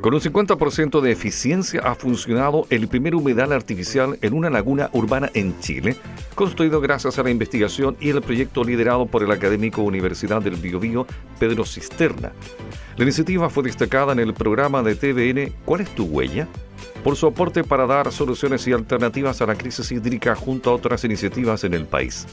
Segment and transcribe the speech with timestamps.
[0.00, 5.30] Con un 50% de eficiencia ha funcionado el primer humedal artificial en una laguna urbana
[5.34, 5.94] en Chile,
[6.34, 11.06] construido gracias a la investigación y el proyecto liderado por el académico Universidad del Biobío
[11.38, 12.32] Pedro Cisterna.
[12.96, 16.48] La iniciativa fue destacada en el programa de TVN ¿Cuál es tu huella?
[17.04, 21.04] por su aporte para dar soluciones y alternativas a la crisis hídrica junto a otras
[21.04, 22.26] iniciativas en el país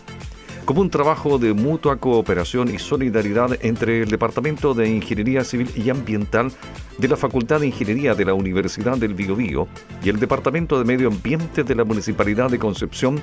[0.67, 5.89] como un trabajo de mutua cooperación y solidaridad entre el Departamento de Ingeniería Civil y
[5.89, 6.51] Ambiental
[6.97, 9.69] de la Facultad de Ingeniería de la Universidad del Biobío
[10.03, 13.21] y el Departamento de Medio Ambiente de la Municipalidad de Concepción,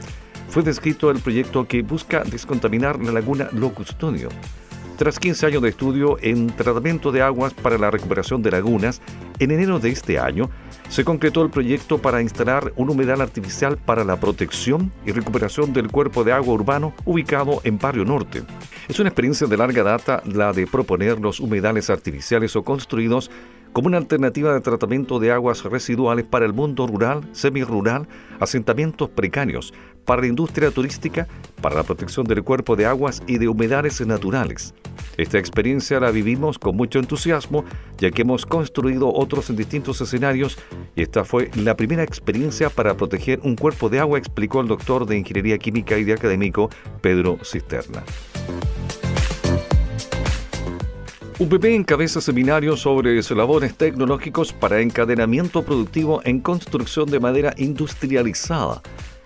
[0.48, 4.30] fue descrito el proyecto que busca descontaminar la laguna Lo Custodio.
[4.96, 9.02] Tras 15 años de estudio en tratamiento de aguas para la recuperación de lagunas,
[9.40, 10.50] en enero de este año
[10.88, 15.90] se concretó el proyecto para instalar un humedal artificial para la protección y recuperación del
[15.90, 18.44] cuerpo de agua urbano ubicado en Barrio Norte.
[18.86, 23.32] Es una experiencia de larga data la de proponer los humedales artificiales o construidos
[23.72, 28.06] como una alternativa de tratamiento de aguas residuales para el mundo rural, semirural,
[28.38, 29.74] asentamientos precarios,
[30.04, 31.26] para la industria turística,
[31.60, 34.74] para la protección del cuerpo de aguas y de humedales naturales.
[35.16, 37.64] Esta experiencia la vivimos con mucho entusiasmo,
[37.98, 40.58] ya que hemos construido otros en distintos escenarios
[40.96, 45.06] y esta fue la primera experiencia para proteger un cuerpo de agua, explicó el doctor
[45.06, 48.02] de Ingeniería Química y de Académico Pedro Cisterna.
[51.36, 58.80] UPP encabeza seminarios sobre eslabones tecnológicos para encadenamiento productivo en construcción de madera industrializada.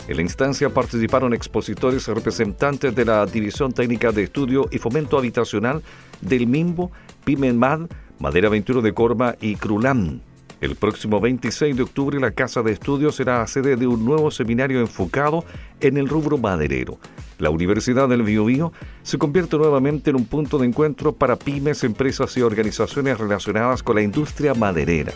[0.09, 5.83] En la instancia participaron expositores representantes de la División Técnica de Estudio y Fomento Habitacional
[6.23, 6.91] del MIMBO,
[7.27, 7.81] Pimenmad,
[8.19, 10.21] Madera 21 de Corma y Crulam.
[10.63, 14.81] El próximo 26 de octubre la Casa de Estudios será sede de un nuevo seminario
[14.81, 15.45] enfocado
[15.81, 16.99] en el rubro maderero.
[17.39, 22.35] La Universidad del Biobío se convierte nuevamente en un punto de encuentro para pymes, empresas
[22.39, 25.13] y organizaciones relacionadas con la industria maderera,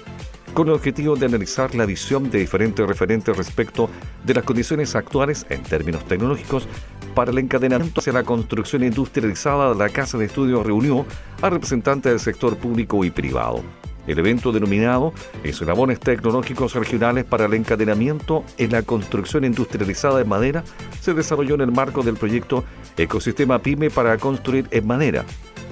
[0.54, 3.88] con el objetivo de analizar la visión de diferentes referentes respecto
[4.24, 6.66] de las condiciones actuales en términos tecnológicos
[7.14, 9.74] para el encadenamiento hacia la construcción industrializada.
[9.74, 11.06] La Casa de Estudios reunió
[11.41, 13.62] a representantes del sector público y privado.
[14.06, 15.12] El evento denominado
[15.44, 20.64] Eslabones Tecnológicos Regionales para el Encadenamiento en la Construcción Industrializada en Madera
[21.00, 22.64] se desarrolló en el marco del proyecto
[22.96, 25.24] Ecosistema PYME para Construir en Madera,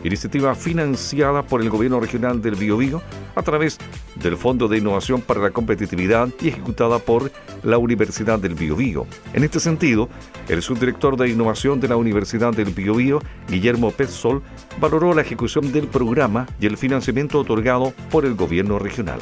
[0.04, 3.02] iniciativa financiada por el Gobierno Regional del Biobío
[3.34, 3.78] a través
[4.16, 7.30] del Fondo de Innovación para la Competitividad y ejecutada por
[7.62, 9.06] la Universidad del Biobío.
[9.32, 10.08] En este sentido,
[10.48, 14.42] el subdirector de Innovación de la Universidad del Biobío, Guillermo Petzol,
[14.80, 19.20] valoró la ejecución del programa y el financiamiento otorgado por el Gobierno Regional.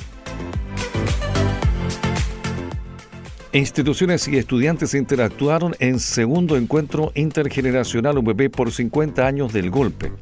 [3.52, 10.12] Instituciones y estudiantes interactuaron en segundo encuentro intergeneracional UPP por 50 años del golpe.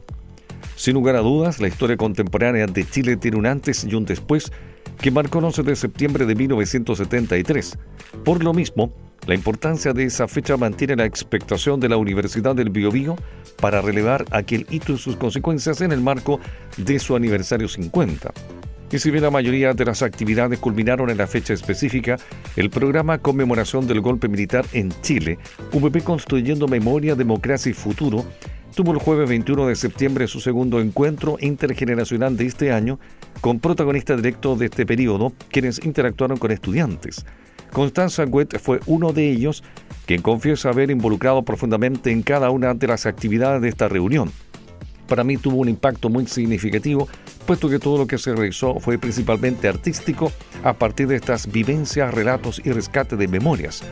[0.77, 4.53] Sin lugar a dudas, la historia contemporánea de Chile tiene un antes y un después
[5.01, 7.79] que marcó el 11 de septiembre de 1973.
[8.25, 8.93] Por lo mismo,
[9.27, 13.17] la importancia de esa fecha mantiene la expectación de la Universidad del Biobío
[13.59, 16.41] para relevar aquel hito y sus consecuencias en el marco
[16.77, 18.33] de su aniversario 50.
[18.93, 22.19] Y si bien la mayoría de las actividades culminaron en la fecha específica,
[22.55, 25.39] el programa Conmemoración del Golpe Militar en Chile,
[25.73, 28.25] UPP Construyendo Memoria, Democracia y Futuro,
[28.77, 33.01] tuvo el jueves 21 de septiembre su segundo encuentro intergeneracional de este año
[33.41, 37.25] con protagonistas directos de este periodo, quienes interactuaron con estudiantes.
[37.73, 39.65] Constanza Güet fue uno de ellos,
[40.05, 44.31] quien confiesa haber involucrado profundamente en cada una de las actividades de esta reunión.
[45.09, 47.09] Para mí tuvo un impacto muy significativo,
[47.47, 50.31] puesto que todo lo que se realizó fue principalmente artístico
[50.63, 53.83] a partir de estas vivencias, relatos y rescate de memorias.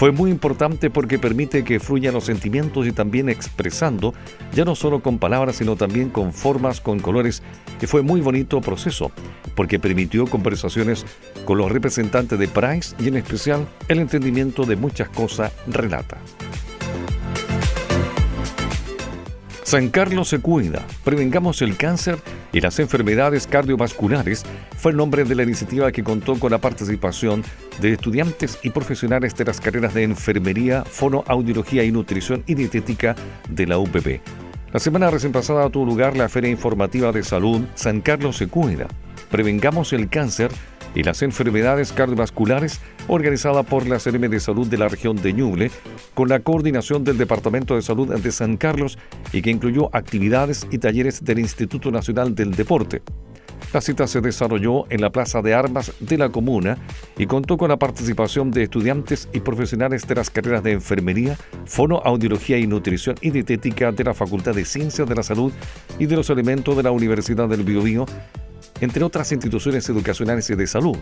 [0.00, 4.14] Fue muy importante porque permite que fluyan los sentimientos y también expresando,
[4.54, 7.42] ya no solo con palabras, sino también con formas, con colores,
[7.82, 9.12] y fue muy bonito proceso,
[9.54, 11.04] porque permitió conversaciones
[11.44, 16.16] con los representantes de Price y en especial el entendimiento de muchas cosas relata.
[19.62, 22.18] San Carlos se cuida, prevengamos el cáncer
[22.52, 24.44] y las enfermedades cardiovasculares
[24.76, 27.44] fue el nombre de la iniciativa que contó con la participación
[27.80, 33.14] de estudiantes y profesionales de las carreras de enfermería, fonoaudiología y nutrición y dietética
[33.48, 34.20] de la UPP.
[34.72, 38.86] La semana recién pasada tuvo lugar la Feria Informativa de Salud San Carlos se.
[39.30, 40.50] Prevengamos el cáncer
[40.94, 45.70] y las enfermedades cardiovasculares organizada por la CRM de Salud de la región de Ñuble
[46.14, 48.98] con la coordinación del Departamento de Salud de San Carlos
[49.32, 53.02] y que incluyó actividades y talleres del Instituto Nacional del Deporte.
[53.72, 56.76] La cita se desarrolló en la Plaza de Armas de la comuna
[57.16, 62.58] y contó con la participación de estudiantes y profesionales de las carreras de enfermería, fonoaudiología
[62.58, 65.52] y nutrición y dietética de la Facultad de Ciencias de la Salud
[66.00, 68.06] y de los Alimentos de la Universidad del Biobío,
[68.80, 70.96] entre otras instituciones educacionales y de salud.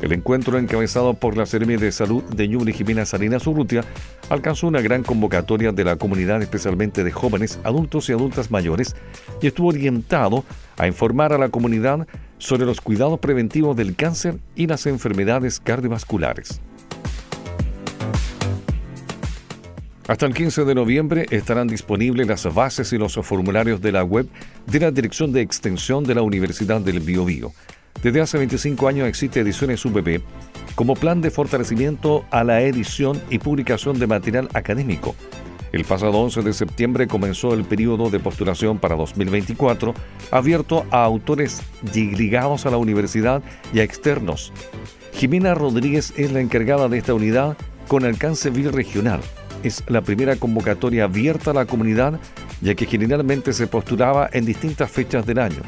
[0.00, 3.84] El encuentro encabezado por la Seremi de Salud de Ñuble Jimena Salinas Urrutia
[4.30, 8.96] alcanzó una gran convocatoria de la comunidad, especialmente de jóvenes, adultos y adultas mayores,
[9.40, 10.44] y estuvo orientado
[10.76, 12.06] a informar a la comunidad
[12.38, 16.60] sobre los cuidados preventivos del cáncer y las enfermedades cardiovasculares.
[20.08, 24.26] Hasta el 15 de noviembre estarán disponibles las bases y los formularios de la web
[24.66, 27.52] de la Dirección de Extensión de la Universidad del Biobío.
[28.02, 30.20] Desde hace 25 años existe Ediciones UBB
[30.74, 35.14] como plan de fortalecimiento a la edición y publicación de material académico.
[35.70, 39.94] El pasado 11 de septiembre comenzó el periodo de postulación para 2024,
[40.30, 41.62] abierto a autores
[41.94, 44.52] ligados a la universidad y a externos.
[45.14, 47.56] Jimena Rodríguez es la encargada de esta unidad
[47.92, 49.20] con alcance biregional
[49.62, 52.18] es la primera convocatoria abierta a la comunidad,
[52.62, 55.60] ya que generalmente se postulaba en distintas fechas del año.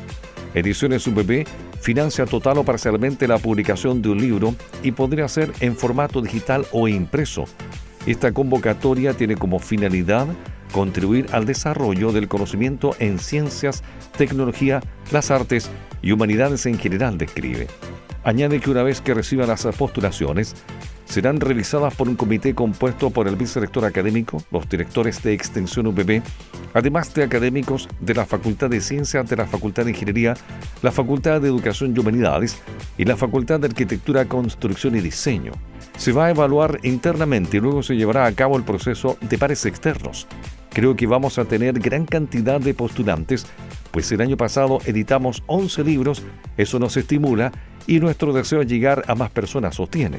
[0.55, 1.45] Ediciones UBB
[1.83, 6.65] financia total o parcialmente la publicación de un libro y podría ser en formato digital
[6.73, 7.45] o impreso.
[8.07, 10.27] Esta convocatoria tiene como finalidad
[10.73, 13.83] contribuir al desarrollo del conocimiento en ciencias,
[14.17, 14.81] tecnología,
[15.13, 15.69] las artes
[16.01, 17.67] y humanidades en general, describe.
[18.23, 20.55] Añade que una vez que reciban las postulaciones,
[21.05, 26.23] serán revisadas por un comité compuesto por el vicerrector académico, los directores de extensión UBB,
[26.73, 30.35] además de académicos de la Facultad de Ciencias, de la Facultad de Ingeniería,
[30.83, 32.61] la Facultad de Educación y Humanidades
[32.99, 35.53] y la Facultad de Arquitectura, Construcción y Diseño.
[35.97, 39.65] Se va a evaluar internamente y luego se llevará a cabo el proceso de pares
[39.67, 40.27] externos.
[40.71, 43.47] Creo que vamos a tener gran cantidad de postulantes,
[43.93, 46.23] pues el año pasado editamos 11 libros,
[46.57, 47.53] eso nos estimula
[47.87, 50.19] y nuestro deseo es llegar a más personas sostiene.